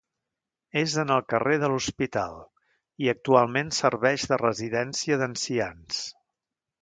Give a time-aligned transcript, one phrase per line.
[0.79, 2.39] És en el carrer de l'Hospital,
[3.05, 6.01] i actualment serveix de residència d'ancians.